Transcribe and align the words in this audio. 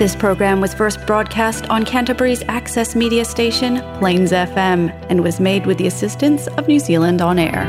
This 0.00 0.16
program 0.16 0.62
was 0.62 0.72
first 0.72 0.96
broadcast 1.06 1.66
on 1.68 1.84
Canterbury's 1.84 2.42
access 2.48 2.96
media 2.96 3.22
station, 3.22 3.82
Plains 3.98 4.32
FM, 4.32 4.88
and 5.10 5.22
was 5.22 5.38
made 5.38 5.66
with 5.66 5.76
the 5.76 5.86
assistance 5.86 6.46
of 6.56 6.66
New 6.68 6.78
Zealand 6.80 7.20
On 7.20 7.38
Air. 7.38 7.64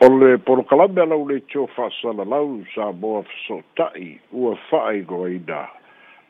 O 0.00 0.06
le 0.08 0.38
porokalame 0.38 1.02
alau 1.04 1.22
le 1.28 1.38
tio 1.52 1.68
lau 2.32 2.64
sa 2.74 2.86
moa 2.92 3.24
feso'ota'i 3.28 4.08
ua 4.32 4.56
fa'aigoaina 4.70 5.60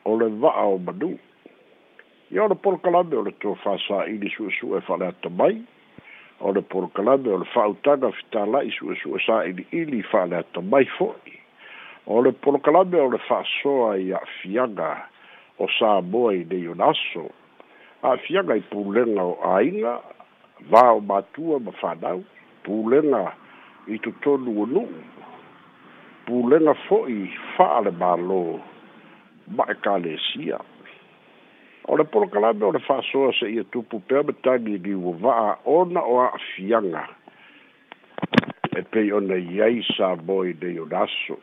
o 0.03 0.11
le 0.19 0.29
va'a 0.43 0.67
o 0.67 0.77
manu 0.79 1.17
ia 2.29 2.43
o 2.43 2.47
le 2.47 2.55
porokalame 2.55 3.13
o 3.15 3.23
su 4.35 4.49
su 4.59 4.75
e 4.75 4.81
su'esu'e 4.81 5.29
mai. 5.31 5.63
o 6.43 6.51
le 6.53 6.61
porokalame 6.61 7.29
o 7.33 7.37
le 7.41 7.45
fa'autaga 7.53 8.09
fitala'i 8.17 8.71
suʻesu'e 8.73 9.19
sa'ili'ili 9.25 9.99
fa'ale 10.11 10.37
ata 10.41 10.61
mai 10.61 10.87
fo'i 10.97 11.35
o 12.05 12.21
le 12.25 12.31
porokalame 12.31 12.97
o 13.01 13.09
le 13.13 13.19
fa'asoa 13.29 13.91
i 14.01 14.07
a'afiaga 14.17 14.91
o 15.61 15.67
sa 15.77 16.01
moa 16.01 16.33
i 16.39 16.43
nei 16.49 16.65
ona 16.73 16.89
aso 16.93 17.27
a'afiaga 18.03 18.57
i 18.57 18.63
pulega 18.71 19.21
o 19.31 19.37
āiga 19.53 19.93
va 20.73 20.83
o 20.97 20.99
matua 21.11 21.61
ma 21.67 21.73
fanau 21.81 22.23
pulega 22.65 23.23
i 23.93 24.01
totonu 24.07 24.57
o 24.65 24.65
nu'u 24.73 24.89
pulega 26.25 26.73
fo'i 26.89 27.29
fa'ale 27.55 27.93
mālō 28.01 28.41
ma'ekalesia 29.57 30.57
o 31.87 31.95
le 31.97 32.03
polokalame 32.03 32.63
o 32.65 32.71
le 32.71 32.79
fa'asoa 32.87 33.31
seʻia 33.39 33.63
tupu 33.73 33.99
pea 34.07 34.21
ma 34.25 34.31
tagi 34.45 34.77
liuva'a 34.77 35.51
ona 35.65 36.01
o 36.05 36.13
a'afiaga 36.25 37.03
e 38.77 38.81
pei 38.91 39.09
ona 39.17 39.35
iai 39.37 39.81
sa 39.97 40.13
moi 40.27 40.53
nei 40.61 40.77
o 40.79 40.85
laso 40.85 41.37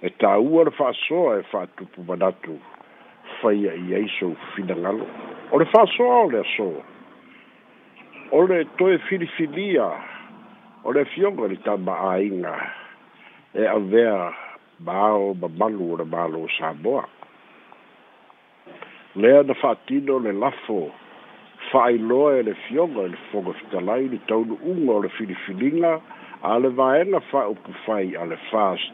e 0.00 0.08
tāua 0.20 0.64
le 0.64 0.70
fa'asoa 0.72 1.36
e 1.40 1.44
fa 1.52 1.64
atupu 1.68 2.00
manatu 2.08 2.56
faia 3.40 3.74
i 3.76 3.94
ai 4.00 4.08
sou 4.18 4.32
finagalo 4.54 5.06
o 5.52 5.58
le 5.60 5.64
fa'asoa 5.74 6.16
o 6.24 6.28
le 6.32 6.40
aso 6.40 6.70
o 8.32 8.42
le 8.48 8.64
toe 8.80 8.96
filifilia 9.08 9.88
o 10.82 10.92
le 10.96 11.00
afioga 11.04 11.46
le 11.52 11.60
tama'āiga 11.66 12.56
e 13.52 13.66
avea 13.68 14.32
ma 14.80 14.96
ao 15.12 15.34
mamalu 15.34 15.92
o 15.92 15.98
le 16.00 16.04
mālo 16.08 16.48
samoa 16.56 17.04
lea 19.14 19.42
na 19.44 19.54
fa'atino 19.54 20.14
le 20.24 20.32
lafo 20.32 20.78
fa'ailoa 21.70 22.36
e 22.40 22.42
le 22.48 22.54
fioga 22.64 23.02
i 23.04 23.08
le 23.12 23.18
foga 23.30 23.52
fitalai 23.58 24.08
le 24.12 24.18
taunu'uga 24.28 24.92
o 24.96 25.02
le 25.04 25.08
filifiliga 25.16 25.90
a 26.50 26.52
le 26.58 26.68
vaega 26.78 27.20
fa'aupu 27.30 27.72
fai 27.84 28.16
a 28.20 28.24
le 28.30 28.38
fast 28.50 28.92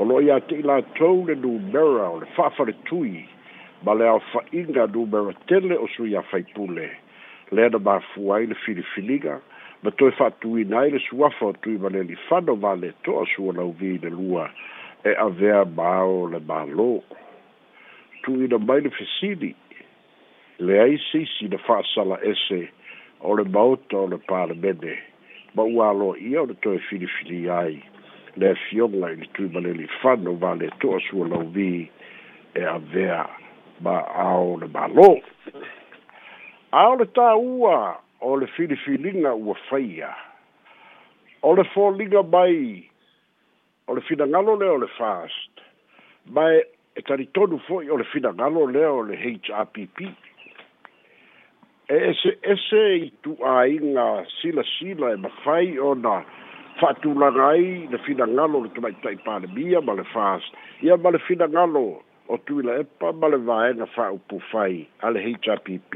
o 0.00 0.04
lo'o 0.08 0.20
iā 0.24 0.38
te'i 0.48 0.64
latou 0.70 1.26
le 1.28 1.36
numera 1.42 2.08
o 2.14 2.16
le 2.22 2.26
fa'afaletui 2.36 3.26
ma 3.84 3.92
le 3.98 4.08
aofa'iga 4.14 4.88
numera 4.94 5.36
tele 5.52 5.76
o 5.76 5.86
suia 5.96 6.22
faipule 6.32 6.88
lea 7.52 7.68
na 7.68 7.78
mafua 7.78 8.36
ai 8.40 8.48
le 8.48 8.56
filifiliga 8.64 9.36
ma 9.82 9.90
toe 9.90 10.10
fa'atuina 10.16 10.80
ai 10.80 10.96
le 10.96 11.00
suafa 11.10 11.44
o 11.52 11.52
tui 11.52 11.76
ma 11.78 11.92
le 11.92 12.02
lifano 12.08 12.56
valeto'a 12.64 13.26
sualauvi 13.34 13.98
le 14.00 14.08
lua 14.18 14.48
e 15.04 15.12
avea 15.12 15.64
ma 15.76 15.92
ao 16.00 16.24
le 16.32 16.40
mālō 16.48 16.92
tu 18.24 18.42
i 18.44 18.48
na 18.48 18.58
mai 18.58 18.80
le 18.80 18.90
fesili 18.90 19.54
le 20.58 20.80
ai 20.82 20.98
se 21.10 21.24
si 21.38 21.48
na 21.48 21.58
fa 21.66 21.82
sala 21.94 22.18
ese 22.30 22.60
o 23.20 23.34
le 23.38 23.44
baota 23.44 23.96
o 24.04 24.06
le 24.12 24.18
palemene 24.28 24.94
ma 25.54 25.62
ua 25.62 25.90
alo 25.90 26.10
ia 26.16 26.42
o 26.42 26.46
le 26.50 26.54
toe 26.64 26.78
filifili 26.88 27.40
ai 27.50 27.76
le 28.40 28.54
fioga 28.68 29.10
i 29.12 29.16
le 29.20 29.26
tui 29.32 29.48
ma 29.54 29.60
le 29.60 29.72
lifano 29.80 30.32
ma 30.42 30.54
le 30.60 30.68
to 30.80 30.94
asua 30.98 31.28
lauvi 31.28 31.88
e 32.54 32.64
avea 32.64 33.26
ma 33.80 34.00
ao 34.26 34.58
le 34.60 34.66
malo 34.72 35.10
a 36.70 36.88
o 36.88 36.94
le 37.00 37.06
tāua 37.18 37.98
o 38.20 38.36
le 38.36 38.46
filifiliga 38.56 39.34
ua 39.34 39.54
faia 39.68 40.12
o 41.42 41.54
le 41.54 41.64
foliga 41.72 42.22
mai 42.22 42.86
o 43.86 43.94
le 43.94 44.00
finagalo 44.06 44.58
lea 44.60 44.72
o 44.74 44.78
le 44.82 44.90
fast 44.98 45.62
mae 46.28 46.64
e 46.98 47.02
tari 47.02 47.26
tonu 47.30 47.58
foi 47.62 47.88
o 47.90 47.96
le 47.96 48.04
fina 48.04 48.32
galo 48.32 48.66
leo 48.66 49.02
le 49.06 49.14
HRPP. 49.14 49.98
E 51.90 51.94
ese, 52.10 52.30
ese 52.42 52.80
i 53.06 53.12
tu 53.22 53.38
a 53.44 53.66
inga 53.68 54.26
sila 54.42 54.64
sila 54.74 55.12
e 55.14 55.16
mawhai 55.16 55.78
o 55.78 55.94
na 55.94 56.24
whatulanga 56.82 57.52
i 57.54 57.86
le 57.86 57.98
fina 58.02 58.26
galo 58.26 58.64
le 58.66 58.70
tumai 58.74 58.94
tai 59.02 59.14
pāne 59.22 59.46
mia 59.54 59.78
ma 59.80 59.94
le 59.94 60.02
whās. 60.10 60.42
Ia 60.82 60.96
ma 60.98 61.14
le 61.14 61.22
fina 61.22 61.46
galo 61.46 62.02
o 62.26 62.34
tuila 62.46 62.80
epa 62.82 63.12
ma 63.14 63.30
le 63.30 63.38
vaenga 63.46 63.86
whaupu 63.94 64.42
whai 64.50 64.82
a 64.98 65.14
le 65.14 65.22
HRPP. 65.22 65.92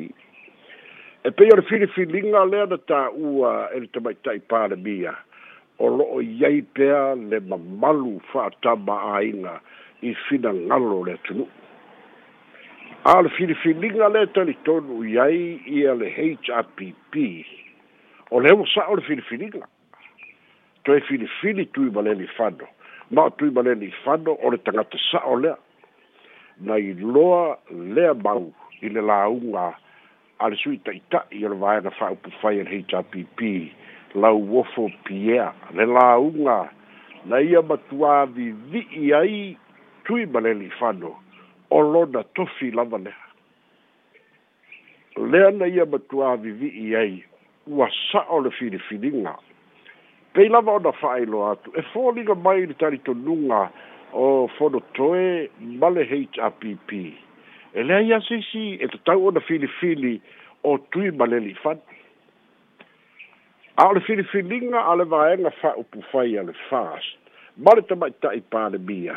E 1.27 1.31
pei 1.35 1.51
o 1.51 1.59
le 1.59 1.67
fili 1.67 1.91
filinga 1.99 2.47
lea 2.47 2.71
na 2.71 2.79
tā 2.79 3.03
ua 3.19 3.67
e 3.75 3.83
le 3.83 3.91
tumai 3.91 4.15
tai 4.23 4.39
pāne 4.39 4.79
mia. 4.79 5.19
O 5.83 5.91
loo 5.99 6.23
iei 6.23 6.63
pēr 6.79 7.19
le 7.31 7.43
mamalu 7.51 8.21
whātama 8.31 9.01
a 9.15 9.15
inga 9.27 9.59
i 10.03 10.15
fina 10.29 10.53
ngalo 10.55 11.05
le 11.05 11.17
tunu. 11.25 11.47
Al 13.05 13.29
filifilinga 13.35 14.09
le 14.15 14.27
tali 14.35 14.55
tonu 14.65 15.03
iai 15.07 15.61
i 15.67 15.87
ale 15.87 16.11
HRPP. 16.11 17.15
O 18.31 18.41
le 18.43 18.51
hewa 18.51 18.67
sa 18.75 18.87
o 18.91 18.97
le 18.97 19.03
filifilinga. 19.07 19.63
To 20.85 20.95
e 20.99 21.03
filifili 21.07 21.67
tui 21.71 21.91
maleni 21.95 22.27
fano. 22.37 22.67
Ma 23.11 23.31
tui 23.31 23.51
maleni 23.51 23.91
fano 24.05 24.35
o 24.43 24.51
le 24.51 24.59
tangata 24.59 24.99
sa 25.11 25.23
o 25.27 25.37
lea. 25.39 25.55
Na 26.61 26.77
i 26.79 26.95
loa 26.99 27.59
lea 27.71 28.15
mau 28.15 28.51
i 28.83 28.89
le 28.89 29.01
launga 29.01 29.71
ale 30.43 30.57
sui 30.59 30.79
ta 30.83 30.91
ita 30.91 31.23
i 31.31 31.45
ala 31.47 31.55
vai 31.55 31.79
na 31.83 31.91
fa 31.95 32.11
upu 32.15 32.31
fai 32.43 32.59
an 32.61 32.67
HRPP 32.71 34.19
la 34.19 34.31
wofo 34.35 34.89
pia 35.07 35.53
le 35.73 35.87
la 35.87 36.17
unga 36.19 36.65
na 37.31 37.39
ia 37.41 37.63
matua 37.63 38.27
vi 38.27 38.51
vi 38.51 38.83
i 38.99 39.13
ai 39.15 39.39
tui 40.05 40.27
maleli 40.27 40.71
fano 40.79 41.11
o 41.71 41.81
lona 41.81 42.23
tofi 42.35 42.71
lava 42.75 42.99
lea 42.99 43.17
le 45.31 45.51
na 45.59 45.67
ia 45.67 45.85
matua 45.87 46.33
avivi'i 46.33 46.97
ai 46.97 47.23
ua 47.67 47.89
sa'o 48.11 48.41
le 48.45 48.51
filifiliga 48.51 49.37
pei 50.33 50.49
lava 50.49 50.75
ona 50.79 50.93
fa'ailoa 50.93 51.53
atu 51.55 51.75
e 51.79 51.83
liga 52.19 52.35
mai 52.35 52.63
i 52.63 52.67
le 52.67 52.75
talitonuga 52.75 53.61
o 54.13 54.49
fonotoe 54.59 55.51
ma 55.81 55.89
le 55.91 56.05
hpp 56.05 56.91
e 57.75 57.83
lea 57.83 58.01
ia 58.01 58.21
seisi 58.29 58.75
e 58.83 58.87
tatau 58.89 59.27
ona 59.27 59.41
filifili 59.41 60.21
o 60.63 60.79
tui 60.91 61.11
maleli 61.11 61.55
fano 61.55 61.81
a 63.77 63.87
o 63.89 63.93
le 63.95 64.01
filifiliga 64.01 64.83
a 64.87 64.95
le 64.97 65.05
fa 65.09 65.51
fa'upu 65.61 66.03
fai 66.11 66.35
fast. 66.35 66.47
le 66.49 66.55
fast 66.71 67.19
ma 67.57 67.71
pa 67.71 67.83
tama'ita'i 67.83 68.41
palemia 68.51 69.17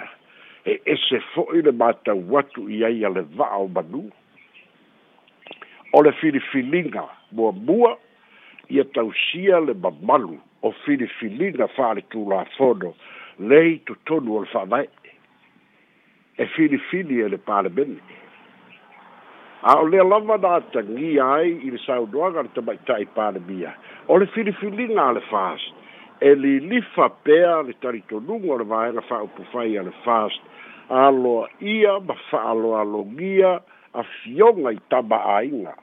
e 0.65 0.81
ese 0.89 1.19
fo'i 1.33 1.61
le 1.61 1.71
matau 1.71 2.23
atu 2.39 2.65
i 2.73 2.81
ai 2.87 3.03
a 3.05 3.09
le 3.13 3.21
va'a 3.37 3.57
o 3.63 3.67
manu 3.75 4.01
o 5.93 6.01
le 6.05 6.11
filifiliga 6.19 7.03
muamua 7.35 7.91
ia 8.75 8.83
tausia 8.95 9.59
le 9.67 9.73
mamalu 9.83 10.39
o 10.65 10.71
filifiliga 10.83 11.67
fa'aletulafono 11.75 12.93
lei 13.49 13.77
totonu 13.85 14.37
o 14.37 14.41
le 14.45 14.49
fa'avae 14.55 14.89
e 16.41 16.45
filifili 16.57 17.19
e 17.21 17.29
le 17.29 17.37
palemene 17.37 18.01
a 19.69 19.77
o 19.83 19.87
lea 19.87 20.03
lava 20.03 20.37
na 20.37 20.59
tagia 20.73 21.29
ai 21.39 21.51
i 21.65 21.69
le 21.75 21.79
saunoaga 21.85 22.41
le 22.47 22.49
tama 22.57 22.73
ita'i 22.79 23.05
palemia 23.17 23.77
o 24.07 24.17
le 24.19 24.25
filifiliga 24.33 25.01
a 25.05 25.13
le 25.17 25.21
fast 25.29 25.84
e 26.27 26.33
li 26.35 26.53
lifa 26.67 27.05
pea 27.25 27.51
le 27.67 27.73
taritonuga 27.81 28.53
o 28.53 28.57
le 28.59 28.65
fa 28.67 28.79
fa'aupufai 29.09 29.77
a 29.79 29.81
le 29.85 29.91
fast 30.05 30.41
allo 30.89 31.35
ia 31.75 31.93
ma 32.07 32.15
fa'aloalogia 32.29 33.51
afioga 34.01 34.71
i 34.77 34.79
taba'āiga 34.89 35.73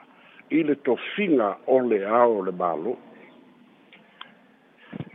i 0.58 0.64
le 0.66 0.74
tofiga 0.86 1.52
o 1.74 1.78
le 1.90 2.00
ao 2.22 2.42
le 2.46 2.50
mālo 2.62 2.96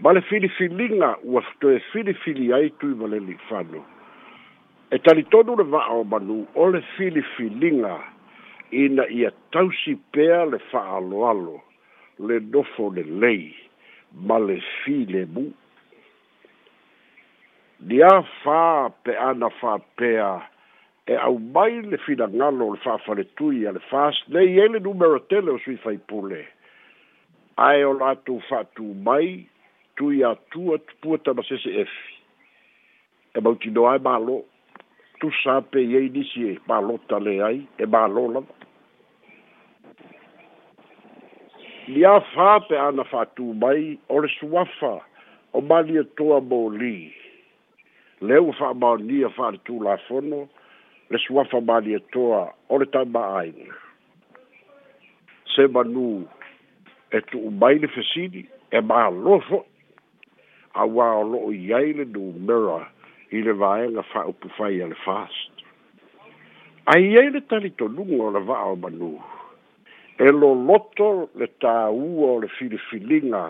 ma 0.02 0.16
le 0.16 0.22
filifiliga 0.32 1.10
ua 1.24 1.44
toe 1.60 1.84
filifili 1.92 2.48
ai 2.58 2.72
tui 2.80 2.96
ma 2.96 3.12
le 3.12 3.20
lifano 3.28 3.84
e 4.96 4.98
talitonu 5.04 5.58
le 5.60 5.66
va'ao 5.76 6.04
manu 6.14 6.40
o 6.56 6.70
le 6.72 6.80
filifiliga 6.96 7.96
ina 8.86 9.04
ia 9.20 9.34
tausi 9.52 10.00
pea 10.16 10.42
le 10.54 10.60
allo 10.72 11.58
le 12.28 12.40
dofo 12.40 12.84
lelei 12.94 13.20
lei 13.24 13.48
male 14.14 14.60
file 14.84 15.26
mu 15.34 15.46
dia 17.80 18.10
fa 18.44 18.90
pe 19.04 19.14
ana 19.20 19.50
fa 19.60 19.78
pe 19.98 20.16
a 20.22 20.34
e 21.08 21.16
au 21.26 21.40
mai 21.52 21.82
le 21.82 21.98
fina 22.06 22.26
ngalo 22.28 22.72
le 22.74 22.80
fa 22.84 22.98
fa 23.06 23.14
le 23.20 23.24
tui 23.38 23.60
le 23.60 23.80
fast 23.90 24.24
le 24.28 24.44
yele 24.46 24.80
numero 24.80 25.20
tele 25.20 25.50
o 25.52 25.58
sui 25.60 25.76
fai 25.84 25.98
pule 25.98 26.46
ai 27.58 27.84
o 27.84 27.94
latu 27.94 28.40
fa 28.50 28.64
tu 28.76 28.84
mai 29.08 29.46
tui 29.96 30.24
a 30.24 30.36
tua 30.52 30.78
puta 31.02 31.34
ma 31.34 31.44
sese 31.44 31.70
efi 31.70 32.14
e 33.36 33.40
mauti 33.42 33.70
no 33.70 33.88
ai 33.92 33.98
e 34.00 34.06
malo 34.10 34.42
tu 35.20 35.30
sa 35.44 35.62
pe 35.62 35.80
yei 35.94 36.10
nisi 36.10 36.50
e 36.52 36.60
malo 36.68 36.98
tale 37.08 37.36
ai 37.44 37.60
e 37.78 37.86
malo 37.86 38.26
lava 38.34 38.57
lia 41.88 42.14
fa 42.34 42.50
pe 42.68 42.76
ana 42.88 43.04
fa 43.12 43.22
tu 43.36 43.46
mai 43.62 44.00
or 44.14 44.28
suafa 44.38 44.94
o 45.54 45.60
mali 45.70 45.96
e 46.00 46.04
to 46.18 46.26
a 46.38 46.40
boli 46.42 46.98
le 48.28 48.38
u 48.48 48.52
fa 48.60 48.74
ba 48.74 48.90
ni 49.08 49.20
fa 49.36 49.48
tu 49.66 49.80
la 49.88 49.94
fono 50.08 50.40
le 51.12 51.18
suafa 51.26 51.60
mali 51.70 51.94
e 51.96 52.00
to 52.12 52.24
a 52.42 52.44
or 52.72 52.84
ta 52.94 53.04
ba 53.14 53.22
ai 53.40 53.54
se 55.54 55.68
ba 55.74 55.84
nu 55.94 56.28
e 57.16 57.22
tu 57.32 57.40
mai 57.62 57.80
le 57.84 57.88
fesidi 57.96 58.44
e 58.78 58.80
ba 58.90 59.08
lo 59.24 59.40
fo 59.48 59.64
a 60.82 60.84
wa 60.96 61.08
lo 61.32 61.40
yai 61.70 61.94
le 61.98 62.06
du 62.06 62.24
mera 62.48 62.80
i 63.32 63.40
le 63.48 63.54
vae 63.64 63.88
nga 63.94 64.04
fa 64.12 64.28
upu 64.32 64.52
fai 64.60 64.76
ale 64.84 64.96
fast 65.08 65.64
ai 66.92 67.02
yai 67.16 67.30
le 67.32 67.42
tali 67.50 67.72
to 67.80 67.88
lungo 67.96 68.30
le 68.36 68.42
va 68.44 68.60
o 68.76 68.76
manu 68.76 69.16
e 70.20 70.32
lo 70.34 70.50
loto 70.58 71.30
le 71.38 71.46
tā 71.62 71.90
ua 71.94 72.32
o 72.34 72.38
le 72.42 72.48
filifilinga 72.58 73.44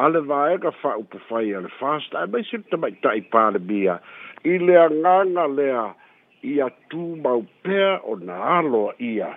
a 0.00 0.06
le 0.08 0.22
vaega 0.24 0.70
fa'aupufai 0.80 1.50
a 1.56 1.60
le 1.60 1.68
fast 1.76 2.14
ae 2.16 2.28
mai 2.32 2.40
sili 2.48 2.64
tamaita'i 2.72 3.20
palemia 3.34 3.98
i 4.48 4.54
le 4.62 4.78
agaga 4.84 5.44
lea 5.52 5.82
ia 6.52 6.70
tumau 6.90 7.42
pea 7.64 7.98
ona 8.12 8.38
aloa 8.56 8.94
ia 9.10 9.28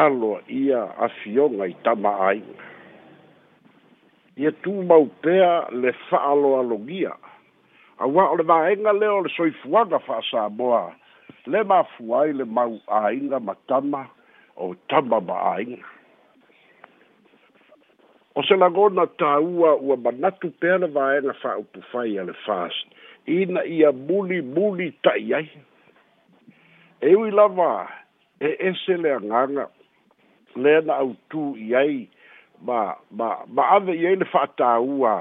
aloa 0.00 0.40
ia 0.50 0.82
afioga 1.06 1.70
i 1.70 1.76
tama 1.86 2.16
aiga 2.32 2.66
ia 4.42 4.50
tumau 4.66 5.04
pea 5.22 5.52
le 5.70 5.94
fa'aaloalogia 6.08 7.14
aua 8.02 8.26
o 8.34 8.40
le 8.42 8.48
vaega 8.50 8.82
nga 8.98 9.12
o 9.14 9.22
le 9.22 9.30
soifuaga 9.38 10.02
fa'asāboa 10.08 10.82
le 11.46 11.62
mafua 11.62 12.24
ai 12.24 12.34
le 12.42 12.48
mau 12.58 12.74
aiga 13.06 13.38
matama 13.38 14.08
o 14.56 14.74
tama 14.88 15.20
ma'ainga. 15.20 15.82
O 18.34 18.42
se 18.42 18.54
lagona 18.56 19.06
tāua 19.20 19.74
ua 19.78 19.96
manatu 19.96 20.48
pēna 20.62 20.88
vāenga 20.94 21.34
wha 21.44 21.52
upu 21.62 21.82
whai 21.92 22.16
ale 22.18 22.34
fāst. 22.46 22.90
Ina 23.30 23.62
ia 23.64 23.92
muli 23.92 24.40
muli 24.42 24.88
tai 25.06 25.22
ai. 25.38 25.44
E 27.00 27.14
ui 27.14 27.30
lava 27.30 27.88
e 28.40 28.56
ese 28.70 28.96
lea 28.96 29.20
nganga 29.22 29.68
lea 30.56 30.80
na 30.82 30.96
au 31.02 31.14
tū 31.30 31.52
i 31.60 31.74
ai 31.78 32.00
ma, 32.62 32.94
ma, 33.14 33.28
ma 33.54 33.68
ave 33.78 33.94
i 34.00 34.06
ele 34.12 34.26
wha 34.32 34.44
tāua 34.58 35.14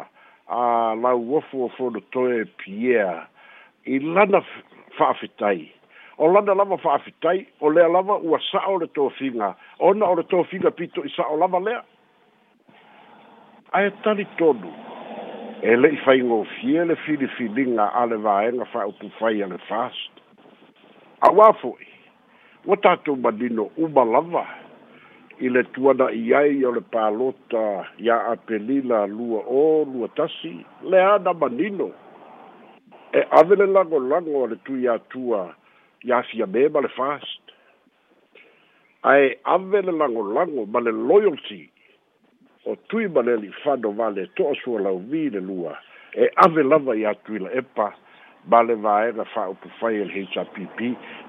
a 0.49 0.67
lau 0.99 1.21
wafu 1.35 1.65
o 1.65 1.69
fono 1.77 2.01
toe 2.15 2.43
pia 2.63 3.07
i 3.85 3.99
lana 3.99 4.41
wha 4.97 5.13
whitai. 5.21 5.63
Fa 5.69 5.82
o 6.23 6.27
lana 6.33 6.53
lava 6.55 6.77
fa'afitai 6.83 7.39
o 7.59 7.69
lea 7.75 7.87
lava 7.95 8.15
ua 8.29 8.39
sa'o 8.51 8.77
le 8.81 8.87
tofiga 8.97 9.49
ona 9.87 10.05
o 10.11 10.15
le 10.15 10.23
tofiga 10.31 10.71
pito 10.71 11.03
i 11.03 11.09
sa'o 11.15 11.35
lava 11.37 11.59
lea 11.65 11.81
ae 13.77 13.89
talitonu 14.03 14.69
e 15.69 15.73
le'i 15.81 15.97
faigofie 16.05 16.85
le 16.89 16.95
filifiliga 17.05 17.89
a 18.01 18.05
le 18.11 18.17
vaega 18.25 18.65
fa'autu 18.73 19.09
fai 19.19 19.41
a 19.43 19.47
le 19.53 19.59
fast 19.69 20.11
A 21.23 21.29
fo'i 21.61 21.87
o 22.71 22.75
tatou 22.83 23.15
manino 23.15 23.67
uma 23.85 24.03
lava 24.15 24.45
i 25.45 25.49
le 25.49 25.63
tuana'i 25.75 26.31
ai 26.41 26.61
o 26.67 26.71
le 26.77 26.83
palota 26.93 27.65
iā 28.07 28.15
apelila 28.35 29.03
lua 29.11 29.43
o 29.63 29.63
lua 29.91 30.07
tasi 30.17 30.55
le 30.87 31.03
na 31.25 31.33
manino 31.41 31.89
e 33.11 33.21
ave 33.39 33.55
le 33.59 33.67
lagolago 33.75 34.43
a 34.45 34.49
le 34.53 34.57
tui 34.63 34.87
atua 34.95 35.41
iafia 36.03 36.45
me 36.47 36.61
ma 36.69 36.79
le 36.85 36.89
fast 36.97 37.51
ae 39.11 39.27
ave 39.55 39.81
le 39.87 39.91
lagolago 39.99 40.65
ma 40.73 40.79
le 40.83 40.91
loyalty 40.91 41.63
o 42.67 42.75
tui 42.87 43.07
ma 43.07 43.21
le 43.25 43.33
alifano 43.37 43.91
vale 43.99 44.23
to'asua 44.35 44.81
le 44.85 45.39
lua 45.49 45.77
e 46.23 46.27
ave 46.45 46.63
lava 46.63 46.93
iā 46.95 47.13
tuila 47.23 47.49
epa 47.61 47.87
ma 48.51 48.59
le 48.67 48.75
vaega 48.83 49.23
fa'aupufai 49.33 50.01
e 50.03 50.07
le 50.09 50.23
hpp 50.25 50.79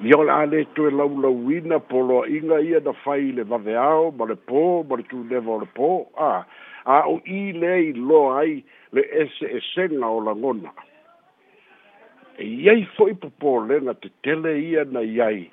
ia 0.06 0.18
o 0.18 0.24
le 0.26 0.32
a 0.40 0.42
lē 0.50 0.66
toe 0.74 0.90
laulauina 0.90 1.78
poloa'iga 1.80 2.58
ia 2.66 2.80
na 2.86 2.92
fai 3.04 3.32
le 3.38 3.42
vaveao 3.44 4.10
ma 4.18 4.24
le 4.26 4.34
pō 4.48 4.62
ma 4.88 4.96
le 4.98 5.06
tuleva 5.10 5.52
o 5.54 5.60
le 5.62 5.68
pō 5.78 5.90
a 6.30 6.32
a 6.94 6.98
o 7.12 7.14
i 7.26 7.52
lea 7.60 7.78
iloa 7.94 8.38
ai 8.40 8.54
le 8.92 9.02
ese 9.22 9.46
esega 9.58 10.06
o 10.08 10.18
lagona 10.20 10.70
e 12.38 12.44
iai 12.66 12.84
fo'i 12.96 13.14
popole 13.14 13.78
na 13.80 13.92
te 13.94 14.08
tele 14.22 14.52
ia 14.58 14.84
na 14.94 15.00
iai 15.06 15.44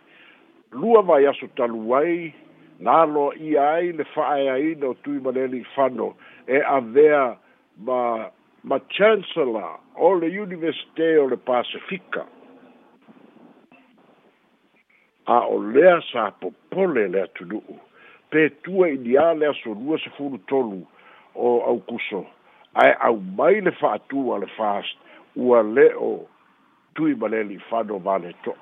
lua 0.71 1.01
vai 1.09 1.25
aso 1.29 1.47
talu 1.57 1.93
ai 1.97 2.33
na 2.79 3.01
aloa 3.05 3.35
ia 3.37 3.61
ai 3.73 3.91
le 3.99 4.03
fa'aeaina 4.13 4.87
o 4.89 4.93
tui 5.05 5.19
maleli 5.25 5.63
fano 5.75 6.13
e 6.47 6.61
avea 6.77 7.23
ma 7.87 8.01
ma 8.63 8.79
chancellor 8.97 9.77
o 9.95 10.13
le 10.21 10.27
universite 10.45 11.17
o 11.23 11.27
le 11.33 11.37
pacifica 11.37 12.25
a 15.35 15.37
o 15.53 15.61
lea 15.61 16.01
sa 16.11 16.31
popole 16.41 17.07
le 17.13 17.21
atunu'u 17.27 17.77
pe 18.33 18.49
tua 18.63 18.89
ini 18.89 19.17
a 19.17 19.29
le 19.37 19.45
aso 19.53 19.73
lua 19.77 19.99
sefulu 20.03 20.37
tolu 20.49 20.81
o 21.35 21.47
aukuso 21.69 22.25
ae 22.81 22.93
au 23.07 23.17
mai 23.37 23.61
le 23.61 23.71
fa'atua 23.71 24.39
le 24.41 24.47
fast 24.57 24.97
ua 25.35 25.61
le'o 25.61 26.13
tui 26.95 27.15
ma 27.15 27.27
fado 27.29 27.63
fano 27.69 27.97
vale 27.99 28.33
toa. 28.43 28.55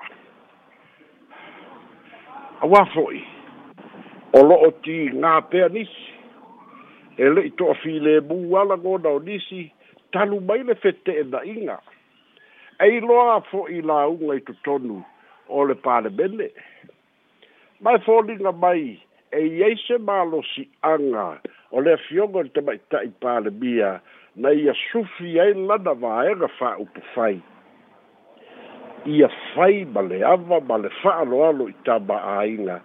A 2.61 2.67
wafoi, 2.67 3.23
o 4.33 4.41
loo 4.43 4.71
ti 4.83 4.97
ngā 5.13 5.33
pea 5.49 5.69
nisi, 5.71 6.09
e 7.17 7.29
le 7.31 7.43
i 7.47 7.51
toa 7.59 7.73
fi 7.81 7.93
le 7.99 8.19
mu 8.27 8.55
ala 8.59 8.77
ngona 8.77 9.09
o 9.15 9.19
nisi, 9.19 9.71
talu 10.11 10.41
mai 10.41 10.63
le 10.63 10.75
fete 10.75 11.15
e 11.19 11.23
na 11.31 11.39
inga. 11.43 11.79
E 12.83 12.89
i 12.97 12.99
loa 13.01 13.39
fo 13.49 13.65
i 13.71 13.81
la 13.81 14.05
unga 14.07 14.35
i 14.39 14.57
tonu 14.63 14.99
o 15.47 15.63
le 15.65 15.75
pāre 15.83 16.09
mene. 16.17 16.49
Mai 17.81 17.95
fōlinga 18.03 18.51
mai, 18.59 18.99
e 19.31 19.39
i 19.41 19.63
eise 19.63 19.95
mālo 20.03 20.41
si 20.53 20.67
anga 20.81 21.27
o 21.71 21.79
le 21.81 21.95
fionga 22.07 22.43
te 22.53 22.61
mai 22.61 22.79
tai 22.91 23.07
pāre 23.23 23.51
mia, 23.61 23.93
na 24.35 24.51
i 24.51 24.67
a 24.69 24.73
sufi 24.89 25.37
e 25.39 25.51
lana 25.53 25.95
vaenga 25.95 26.47
wha 26.59 26.75
upu 26.83 27.01
fai. 27.15 27.39
ia 29.09 29.27
fai 29.53 29.85
ma 29.93 30.01
le 30.09 30.17
ava 30.33 30.59
ma 30.69 30.75
le 30.83 30.89
fa'aaloalo 31.01 31.65
i 31.71 31.75
tama'āiga 31.87 32.75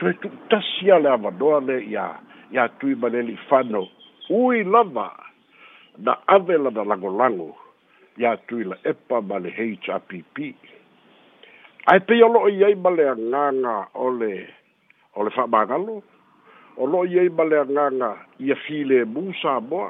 toe 0.00 0.12
tu'utasi 0.20 0.90
a 0.94 0.98
le 1.04 1.10
avanoa 1.14 1.60
le 1.68 1.76
ia 1.92 2.06
ia 2.56 2.64
tui 2.80 2.94
ma 3.02 3.08
le 3.14 3.22
ali'i 3.24 3.38
fano 3.48 3.82
ui 4.40 4.62
lava 4.74 5.06
na 6.06 6.14
ave 6.36 6.56
lana 6.64 6.84
lagolago 6.90 7.48
ia 8.24 8.34
tui 8.48 8.64
la 8.72 8.76
epa 8.92 9.22
ma 9.30 9.38
le 9.44 9.52
hpp 9.56 10.36
ae 11.92 12.00
pei 12.08 12.22
o 12.26 12.28
lo'o 12.34 12.50
i 12.52 12.60
ai 12.68 12.74
ma 12.86 12.90
le 12.98 13.08
agaga 13.14 13.76
o 14.04 14.10
le 14.20 14.34
o 15.16 15.24
le 15.26 15.32
fa'amagalo 15.38 15.96
o 16.82 16.90
lo'o 16.90 17.04
i 17.14 17.18
ai 17.24 17.28
ma 17.38 17.48
le 17.52 17.62
agaga 17.64 18.12
ia 18.46 18.58
filemu 18.66 19.24
sa 19.40 19.56
moa 19.70 19.88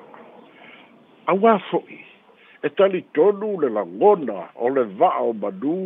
auā 1.35 1.59
fo'i 1.73 1.99
e 2.63 2.69
tali 2.69 3.01
tonu 3.15 3.57
le 3.61 3.69
langona 3.77 4.51
o 4.55 4.69
le 4.75 4.85
va'a 5.01 5.23
o 5.25 5.33
manū 5.33 5.77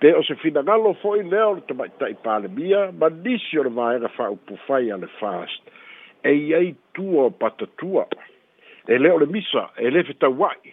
pe 0.00 0.10
o 0.18 0.22
se 0.28 0.34
finagalo 0.42 0.94
fo'i 1.02 1.22
lea 1.30 1.44
o 1.50 1.52
le 1.56 1.62
tamaʻitaʻi 1.70 2.16
palemia 2.26 2.80
ma 2.98 3.08
nisi 3.24 3.58
o 3.60 3.62
le 3.66 3.70
vaega 3.78 4.10
fa'aupu 4.16 4.58
fai 4.66 4.90
a 4.90 4.98
fast 5.20 5.70
e 6.24 6.32
iai 6.42 6.74
tua 6.94 7.28
o 7.28 7.36
patatua 7.42 8.06
e 8.90 8.98
lē 9.02 9.12
le 9.22 9.28
misa 9.34 9.68
e 9.78 9.90
lē 9.94 10.02
fetauaʻi 10.10 10.72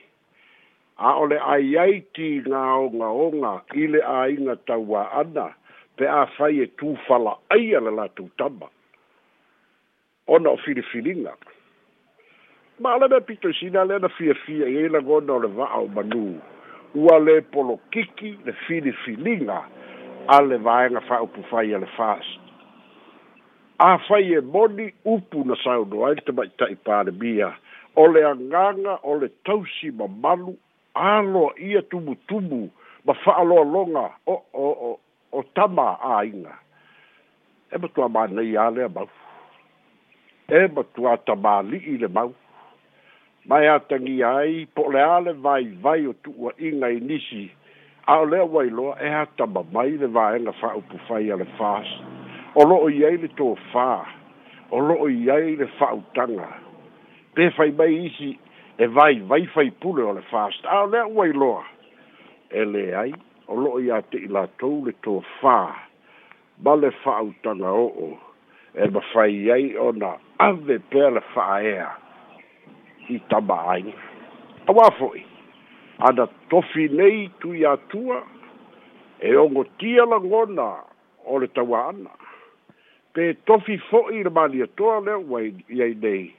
a 1.10 1.12
o 1.22 1.30
le 1.30 1.38
aiai 1.54 2.02
tigaogaoga 2.18 3.54
i 3.82 3.88
le 3.94 4.02
āiga 4.18 4.58
taua 4.68 5.04
ana 5.22 5.48
pe 5.98 6.08
a 6.10 6.26
fai 6.38 6.64
e 6.66 6.68
tufala'aia 6.80 7.80
le 7.86 7.92
la 8.00 8.10
tama 8.42 8.72
ona 10.34 10.50
o 10.50 10.58
filifiliga 10.66 11.38
fili 11.38 11.52
ma 12.80 12.94
ala 12.96 13.08
me 13.10 13.20
pito 13.22 13.54
sina 13.54 13.84
le 13.86 14.00
na 14.00 14.08
fia 14.08 14.34
fia 14.34 14.66
e 14.66 14.88
la 14.90 15.00
go 15.00 15.20
no 15.20 15.38
le 15.38 15.48
va 15.48 15.66
au 15.78 15.88
manu 15.88 16.42
ua 16.96 17.20
le 17.20 17.42
polo 17.42 17.80
kiki 17.92 18.38
le 18.46 18.54
fili 18.66 18.92
filinga 19.06 19.62
a 20.28 20.42
le 20.42 20.58
vae 20.58 20.90
na 20.90 21.00
fa 21.08 21.22
upu 21.22 21.44
fai 21.52 21.68
le 21.68 21.86
faas 21.98 22.26
a 23.78 23.98
fai 24.08 24.34
e 24.36 24.42
moni 24.42 24.90
upu 25.06 25.46
na 25.46 25.56
sao 25.64 25.86
no 25.86 26.06
ai 26.08 26.16
e 26.18 26.22
te 26.26 26.32
mai 26.32 26.50
tai 26.58 26.76
pāre 26.86 27.14
mia 27.22 27.52
o 27.96 28.08
le 28.08 28.24
anganga 28.26 28.98
o 29.04 29.18
le 29.22 29.30
tausi 29.46 29.92
ma 29.94 30.08
malu 30.08 30.56
alo 30.96 31.52
ia 31.58 31.82
tumu 31.82 32.16
tumu 32.28 32.70
ma 33.06 33.14
fa 33.24 33.38
alo 33.38 33.62
longa 33.64 34.10
o, 34.26 34.34
o, 34.54 34.68
o, 34.70 34.90
o 35.32 35.44
tama 35.54 36.00
a 36.02 36.26
inga 36.26 36.58
e 37.72 37.78
ma 37.78 37.88
tua 37.88 38.10
mana 38.10 38.42
i 38.42 38.58
a 38.58 38.70
le 38.70 38.90
mau 38.90 39.10
e 40.48 40.68
ma 40.74 40.82
tua 40.96 41.18
tama 41.18 41.62
li 41.62 41.98
le 41.98 42.08
mau 42.08 42.34
mai 43.50 43.66
atagi 43.68 44.18
ai 44.24 44.68
po 44.76 44.84
le 44.92 45.02
a 45.04 45.18
vai 45.20 45.36
vaivai 45.46 46.06
o 46.08 46.14
tu'uaʻiga 46.24 46.88
i 46.96 47.00
nisi 47.08 47.52
au 48.08 48.24
o 48.24 48.26
lea 48.26 48.44
ua 48.48 48.64
iloa 48.66 48.96
e 49.00 49.10
ma 49.54 49.62
mai 49.74 49.98
le 50.00 50.08
vaega 50.08 50.52
fa'aupufai 50.62 51.28
fai 51.28 51.38
le 51.42 51.46
fas 51.60 51.88
o 52.56 52.64
lo'o 52.70 52.88
i 52.90 53.04
ai 53.06 53.18
le 53.18 53.28
tofā 53.40 54.06
o 54.72 54.80
lo'o 54.80 55.08
i 55.12 55.28
ai 55.30 55.56
le 55.60 55.68
fa'autaga 55.78 56.50
pe 57.36 57.50
fai 57.58 57.72
mai 57.72 58.06
isi 58.08 58.38
e 58.80 58.88
vai 58.88 59.20
vaivai 59.20 59.48
faipule 59.54 60.04
o 60.04 60.14
le 60.14 60.22
fas 60.32 60.56
au 60.64 60.84
o 60.88 60.88
lea 60.88 61.04
ua 61.08 61.28
iloa 61.28 61.64
e 62.50 62.64
lē 62.64 62.86
ai 62.96 63.12
o 63.48 63.60
lo'o 63.60 63.80
iā 63.84 64.00
la 64.30 64.40
latou 64.48 64.86
le 64.86 64.96
tofā 65.04 65.76
ma 66.64 66.76
le 66.80 66.92
o 67.68 67.88
o 68.08 68.08
e 68.74 68.88
fai 69.12 69.52
ai 69.52 69.76
ona 69.78 70.16
ave 70.40 70.80
pe 70.90 71.10
le 71.12 71.20
fa'aea 71.36 71.92
i 73.10 73.20
taba 73.30 73.58
ai 73.74 73.94
awa 74.70 74.90
foi 75.00 75.24
ada 76.00 76.28
tofi 76.50 76.88
nei 76.90 77.28
tu 77.40 77.54
ya 77.56 77.76
tua 77.92 78.24
e 79.20 79.36
ongo 79.36 79.64
tia 79.80 80.06
la 80.06 80.20
ngona 80.20 80.68
o 81.26 81.40
le 81.40 81.48
tawana 81.48 82.10
pe 83.14 83.34
tofi 83.46 83.78
foi 83.90 84.20
i 84.20 84.24
mali 84.24 84.64
toa 84.78 85.00
le 85.06 85.14
wai 85.28 85.54
ia 85.70 85.88
nei 86.04 86.34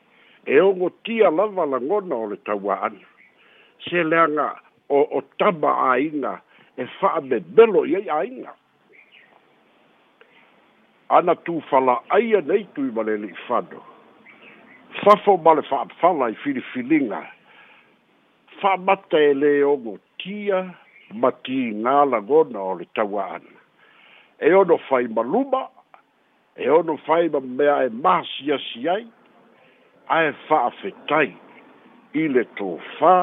e 0.47 0.61
ongo 0.61 0.91
tia 1.05 1.31
la 1.31 1.47
vala 1.47 1.79
gona 1.79 2.15
o 2.17 2.27
le 2.33 2.37
tawana 2.37 3.01
se 3.87 4.03
leanga 4.03 4.57
o, 4.89 5.01
o 5.19 5.21
taba 5.39 5.71
ainga 5.93 6.41
e 6.77 6.85
faa 7.01 7.21
me 7.21 7.41
belo 7.41 7.85
ia 7.87 8.01
ainga 8.17 8.55
ana 11.09 11.35
tu 11.35 11.61
fala 11.71 12.01
aia 12.11 12.41
nei 12.41 12.65
tu 12.75 12.85
i 12.89 12.95
malele 12.95 13.27
i 13.27 13.37
fado 13.49 13.94
fa 15.03 15.17
fo 15.25 15.37
male 15.37 15.63
fa 15.63 15.87
fa 16.01 16.13
la 16.13 16.29
i 16.31 16.35
fili 16.43 16.63
filinga 16.73 17.21
fa 18.61 18.77
mata 18.77 19.19
ele 19.19 19.63
ogo 19.65 19.99
tia 20.19 20.61
la 21.23 22.21
go 22.29 22.41
na 22.53 22.59
o 22.71 22.75
le 22.79 22.87
tawaan 22.95 23.43
e 24.39 24.53
ono 24.53 24.77
fai 24.89 25.09
maluma 25.09 25.69
e 26.57 26.69
ono 26.69 26.97
fai 26.97 27.29
ma 27.29 27.41
mea 27.41 27.83
e 27.85 27.89
ma 27.91 28.23
si 28.25 28.51
a 28.53 28.59
si 28.59 28.87
ai 28.89 29.07
ae 30.07 30.33
fa 30.47 30.67
afetai 30.71 31.35
i 32.15 32.29
le 32.29 32.45
tō 32.57 32.79
fā 32.99 33.15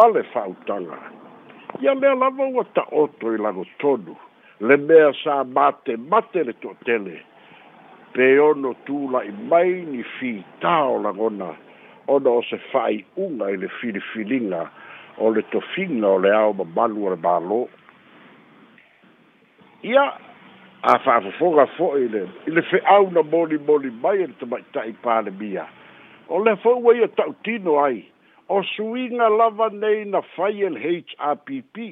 male 0.00 0.22
fa 0.32 0.46
utanga 0.48 0.98
ia 1.80 1.94
mea 1.94 2.14
lava 2.14 2.46
ua 2.48 2.64
ta 2.74 2.84
oto 2.90 3.32
i 3.34 3.38
lago 3.38 3.64
tonu 3.78 4.16
le 4.60 4.76
mea 4.76 5.12
sa 5.24 5.44
mate 5.44 5.96
mate 5.96 6.40
le 6.44 6.52
to 6.52 6.68
tōtele 6.68 7.20
pe 8.12 8.38
ono 8.40 8.74
tula'i 8.84 9.30
mai 9.48 9.84
ni 9.86 10.02
fitao 10.18 10.98
lagona 11.02 11.54
ona 12.06 12.30
o 12.30 12.42
se 12.42 12.58
fa'ai'uga 12.72 13.48
i 13.54 13.56
le 13.56 13.68
filifiliga 13.80 14.64
o 15.18 15.30
le 15.30 15.42
tofiga 15.52 16.08
o 16.08 16.18
le 16.18 16.32
ao 16.34 16.52
mamalu 16.52 17.06
o 17.06 17.12
le 17.14 17.18
mālō 17.26 17.60
ia 19.92 20.04
a 20.90 20.96
fa'afofoga 21.04 21.68
fo'i 21.76 22.08
le 22.14 22.24
i 22.46 22.56
le 22.56 22.64
fe'auna 22.72 23.22
molimoli 23.34 23.92
mai 24.02 24.24
e 24.24 24.26
le 24.26 24.36
tama'ita'i 24.42 24.92
palemia 25.06 25.68
o 26.28 26.42
lea 26.42 26.56
fo'i 26.64 26.82
ua 26.82 26.96
ia 26.98 27.08
ta'utino 27.14 27.78
ai 27.84 28.02
o 28.48 28.62
suiga 28.74 29.28
lava 29.38 29.70
nei 29.70 30.04
na 30.10 30.20
fai 30.34 30.64
e 30.66 30.74
le 30.74 30.82
hrpp 30.82 31.90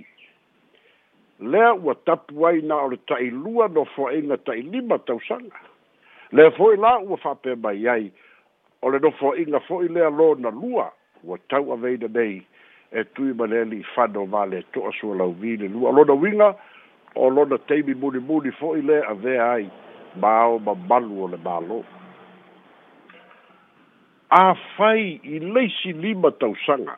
lea 1.54 1.72
ua 1.78 1.94
tapu 2.04 2.42
ai 2.50 2.60
na 2.66 2.80
o 2.82 2.90
le 2.94 2.98
ta'ilua 3.06 3.70
nofoaʻiga 3.70 4.42
ta'ilima 4.44 4.98
tausaga 5.06 5.68
le 6.32 6.50
foi 6.56 6.76
la 6.76 6.98
u 7.08 7.16
fa 7.22 7.34
pe 7.34 7.54
bai 7.54 7.86
ai 7.88 8.10
o 8.82 8.90
le 8.92 8.98
dofo 9.00 9.34
inga 9.36 9.58
foi 9.66 9.88
le 9.88 10.10
lo 10.10 10.34
na 10.34 10.50
lua 10.50 10.90
wa 11.24 11.38
tau 11.48 11.72
a 11.72 11.76
vei 11.76 11.96
de 11.96 12.06
dei 12.08 12.42
e 12.92 13.04
tui 13.14 13.32
maneli 13.32 13.82
fado 13.94 14.24
vale 14.26 14.62
to 14.72 14.84
a 14.88 14.92
sua 15.00 15.14
lau 15.16 15.32
vile 15.32 15.68
lua 15.68 15.90
lo 15.92 16.04
na 16.04 16.12
winga 16.14 16.54
o 17.16 17.28
lo 17.30 17.44
na 17.44 17.58
teimi 17.58 17.94
muni 17.94 18.18
muni 18.20 18.50
foi 18.52 18.82
le 18.82 19.00
a 19.08 19.14
vea 19.14 19.52
ai 19.52 19.70
bao 20.20 20.58
ma 20.58 20.74
balu 20.74 21.24
o 21.24 21.28
le 21.28 21.36
balo 21.36 21.82
a 24.30 24.54
fai 24.76 25.20
i 25.24 25.38
leisi 25.38 25.92
lima 25.92 26.30
tau 26.30 26.54
sanga 26.66 26.96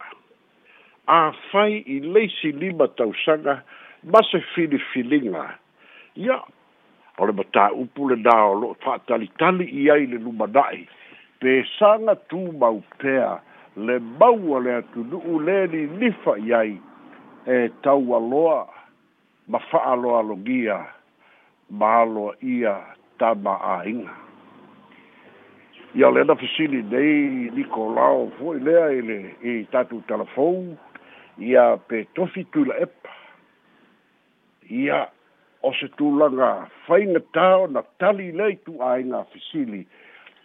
a 1.06 1.32
fai 1.52 1.82
i 1.87 2.00
leisi 2.00 2.52
lima 2.52 2.88
tau 2.88 3.14
sanga 3.25 3.62
ma 4.02 4.18
se 4.30 4.40
fili 4.54 4.78
filinga 4.92 5.38
ya 5.38 5.54
yeah 6.26 6.42
o 7.21 7.27
le 7.29 7.33
mataupu 7.39 8.07
lenā 8.11 8.35
o 8.50 8.55
loo 8.62 8.77
fa'atalitali 8.83 9.67
i 9.81 9.91
ai 9.93 10.07
le 10.12 10.19
lumana'i 10.25 10.85
pe 11.41 11.53
saga 11.77 12.15
mau 12.62 12.79
pea 13.03 13.33
le 13.87 13.97
maua 14.21 14.61
le 14.67 14.73
atunu'u 14.81 15.35
lē 15.47 15.59
nifa 16.00 16.35
i 16.49 16.53
ai 16.61 16.73
e 17.57 17.59
tau 17.85 18.07
aloa 18.19 18.59
ma 19.50 19.59
fa'aaloalogia 19.71 20.79
ma 21.81 21.87
aloa 22.05 22.33
ia 22.55 22.75
tama'āiga 23.21 24.12
ia 25.99 26.09
o 26.09 26.15
lena 26.17 26.35
fesili 26.43 26.81
nei 26.83 27.53
nikolao 27.59 28.31
fo'i 28.39 28.61
lea 28.67 28.89
i 28.99 29.00
le 29.11 29.21
i 29.45 29.53
tatou 29.75 30.00
talafou 30.09 30.61
ia 31.53 31.65
pe 31.89 32.05
tofi 32.17 32.45
tuila 32.53 32.75
epa 32.87 33.15
ia 34.83 34.99
o 35.62 35.73
se 35.76 35.88
tulaga 35.99 36.50
faigatā 36.87 37.47
na 37.75 37.83
tali 38.00 38.31
lei 38.33 38.57
tu 38.61 38.73
tu'aiga 38.76 39.25
fesili 39.33 39.85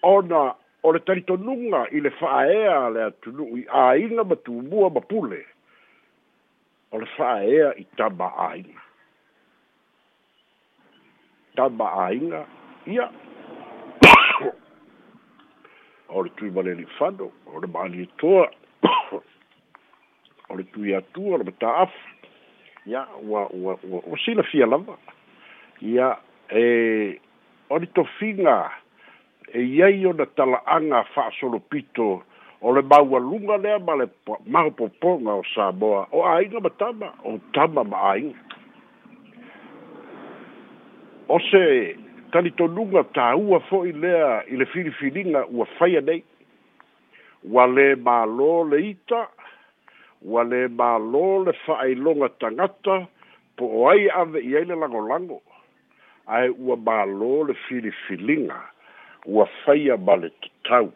ona 0.10 0.41
o 0.84 0.91
le 0.93 1.00
talitonuga 1.07 1.84
i 1.98 2.01
le 2.05 2.12
fa'aea 2.19 2.74
a 2.79 2.89
le 2.95 3.03
atunu'u 3.10 3.57
i 3.62 3.63
āiga 3.84 4.25
ma 4.29 4.36
tumua 4.45 4.89
ma 4.95 5.01
pule 5.12 5.39
o 6.91 7.00
le 7.03 7.07
fa'aea 7.15 7.72
i 7.84 7.86
taba 8.00 8.27
āiga 8.50 8.84
taba 11.55 11.88
āiga 12.07 12.43
ia 12.95 13.07
o 16.12 16.22
le 16.24 16.29
tui 16.39 16.51
malele 16.51 16.86
fano 17.00 17.31
o 17.53 17.63
le 17.63 17.72
maalietoa 17.77 18.45
o 20.51 20.60
le 20.60 20.67
tui 20.75 20.91
atua 20.95 21.38
o 21.38 21.41
le 21.41 21.48
mataafa 21.53 22.14
ya 22.85 23.07
wa 23.27 23.45
wa 23.53 23.73
wa 23.83 23.99
o 24.05 24.17
sila 24.25 24.43
fia 24.43 24.65
lava 24.65 24.97
ya 25.81 26.17
e 26.49 26.61
eh, 26.61 27.15
o 27.69 27.79
to 27.79 28.05
finga 28.19 28.71
e 29.53 29.61
ia 29.61 29.89
io 29.89 30.13
na 30.13 30.25
tala 30.25 30.61
anga 30.65 31.03
fa 31.13 31.29
solo 31.39 31.59
pito 31.59 32.21
o 32.61 32.71
le 32.71 32.81
mau 32.81 33.15
alunga 33.17 33.57
lea 33.57 33.79
ma 33.79 33.95
le 33.95 34.05
mau 34.45 34.71
poponga 34.71 35.33
o 35.33 35.43
Samoa 35.55 36.07
o 36.11 36.21
ainga 36.25 36.61
ma 36.61 36.69
tama 36.69 37.09
o 37.25 37.39
tama 37.53 37.83
ma 37.83 38.13
ainga 38.13 38.37
o 41.27 41.39
se 41.39 41.97
tani 42.31 42.51
tonunga 42.53 43.03
ta 43.15 43.33
ua 43.35 43.59
fo 43.65 43.81
i 43.85 43.91
lea 43.91 44.43
i 44.47 44.57
le 44.61 44.65
filifilinga 44.65 45.47
ua 45.49 45.65
faya 45.81 46.01
nei 46.05 46.21
wa 47.49 47.65
le 47.65 47.95
malo 47.97 48.61
le 48.69 48.85
ita 48.93 49.25
wale 50.22 50.50
lē 50.62 50.67
mālō 50.77 51.24
le 51.45 51.51
fa'ailoga 51.65 52.27
tagata 52.41 52.95
po 53.57 53.65
ai 53.91 54.07
ave 54.22 54.39
i 54.50 54.55
ai 54.57 54.65
le 54.69 54.75
lagolago 54.79 55.39
ae 56.38 56.50
ua 56.50 56.75
mālō 56.88 57.31
le 57.48 57.53
filifiliga 57.67 58.60
ua 59.36 59.45
faia 59.63 59.98
ma 59.98 60.15
le 60.22 60.29
tatau 60.43 60.88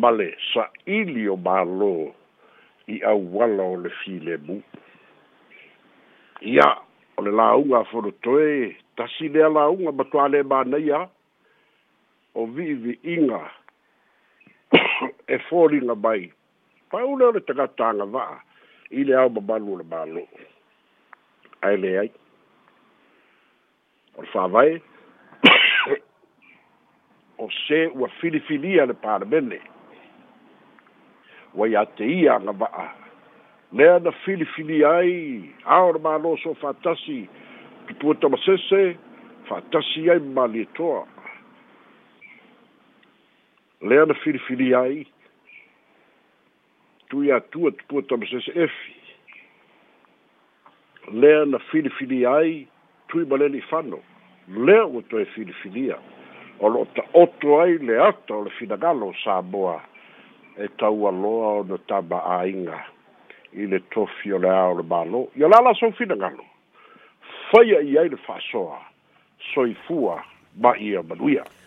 ma 0.00 0.10
le 0.18 0.28
sa'ili 0.52 1.26
o 1.28 1.36
mālō 1.46 1.90
i 2.94 3.00
auala 3.14 3.62
o 3.74 3.76
le 3.84 3.88
filemu 4.02 4.60
ia 6.54 6.68
o 7.16 7.22
le 7.26 7.30
lauga 7.40 7.78
afonotoe 7.80 8.54
tasi 8.96 9.28
lea 9.34 9.48
lauga 9.58 9.92
matuā 9.98 10.28
lē 10.32 10.42
manaia 10.54 11.02
o 12.34 12.46
vi'ivi'iga 12.54 13.40
e 15.34 15.38
foliga 15.50 15.94
mai 16.06 16.30
paula 16.94 17.26
le 17.34 17.40
tagata 17.48 17.86
nga 17.94 18.06
va 18.14 18.24
ile 19.00 19.14
au 19.22 19.28
babalu 19.36 19.72
le 19.80 19.84
balu 19.92 20.20
ai 21.66 21.76
le 21.82 21.88
ai 22.02 22.10
por 24.14 24.26
favai 24.34 24.72
o 27.42 27.48
se 27.66 27.78
u 28.00 28.06
filifilia 28.20 28.82
le 28.86 28.94
parbene 29.04 29.58
wa 31.58 31.64
yate 31.72 32.06
ia 32.20 32.34
nga 32.44 32.52
va 32.60 32.68
le 33.76 33.86
na 34.04 34.10
filifilia 34.22 34.90
ai 35.00 35.16
au 35.76 35.88
le 35.94 35.98
balu 36.06 36.36
so 36.42 36.54
fantasi 36.64 37.20
ki 37.86 37.92
puto 38.00 38.26
masese 38.32 38.80
fantasi 39.50 40.02
ai 40.14 40.22
malitoa 40.36 41.02
le 43.88 43.96
na 44.08 44.14
filifilia 44.22 44.78
ai 44.88 45.00
tu 47.10 47.22
ia 47.24 47.40
tua 47.40 47.70
tu 47.70 47.84
pua 47.88 48.02
tama 48.02 48.26
sese 48.26 48.50
efi. 48.64 48.92
Lea 51.12 51.44
na 51.44 51.58
filifili 51.58 52.26
ai, 52.26 52.66
tu 53.08 53.20
i 53.20 53.24
maleni 53.24 53.62
whano. 53.72 53.98
Lea 54.48 54.84
o 54.84 55.00
to 55.08 55.20
e 55.20 55.24
filifilia. 55.24 55.96
O 56.60 56.68
lo 56.68 56.84
ta 56.94 57.02
oto 57.14 57.60
ai 57.60 57.78
le 57.78 57.98
ata 58.08 58.34
o 58.34 58.44
le 58.44 58.50
finagalo 58.58 59.12
sa 59.24 59.42
boa. 59.42 59.80
E 60.56 60.68
tau 60.78 61.06
aloa 61.08 61.48
o 61.60 61.62
na 61.68 61.78
taba 61.86 62.20
a 62.24 62.46
inga. 62.48 62.80
I 63.54 63.66
le 63.66 63.80
tofi 63.94 64.32
o 64.32 64.38
le 64.38 64.48
a 64.48 64.68
o 64.70 64.74
le 64.74 64.82
balo. 64.82 65.28
Ia 65.36 65.48
lala 65.48 65.74
sa 65.74 65.86
o 65.86 65.90
finagalo. 65.92 66.44
Faya 67.50 67.80
i 67.82 67.98
ai 67.98 68.08
le 68.08 68.16
fasoa. 68.16 68.80
Soifua 69.52 70.22
ma 70.56 70.76
ia 70.78 71.02
manuia. 71.02 71.44
Yeah. 71.44 71.63